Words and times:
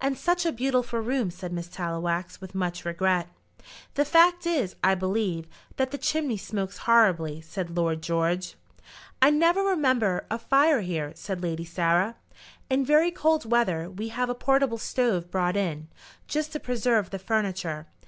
"And 0.00 0.16
such 0.16 0.46
a 0.46 0.52
beautiful 0.52 1.00
room!" 1.00 1.32
said 1.32 1.52
Miss 1.52 1.66
Tallowax, 1.66 2.40
with 2.40 2.54
much 2.54 2.84
regret. 2.84 3.28
"The 3.94 4.04
fact 4.04 4.46
is, 4.46 4.76
I 4.84 4.94
believe, 4.94 5.48
that 5.78 5.90
the 5.90 5.98
chimney 5.98 6.36
smokes 6.36 6.78
horribly," 6.86 7.40
said 7.40 7.76
Lord 7.76 8.00
George. 8.00 8.54
"I 9.20 9.30
never 9.30 9.64
remember 9.64 10.26
a 10.30 10.38
fire 10.38 10.80
here," 10.82 11.10
said 11.16 11.42
Lady 11.42 11.64
Sarah. 11.64 12.14
"In 12.70 12.84
very 12.84 13.10
cold 13.10 13.50
weather 13.50 13.90
we 13.90 14.10
have 14.10 14.28
a 14.30 14.34
portable 14.36 14.78
stove 14.78 15.28
brought 15.28 15.56
in, 15.56 15.88
just 16.28 16.52
to 16.52 16.60
preserve 16.60 17.10
the 17.10 17.18
furniture. 17.18 17.88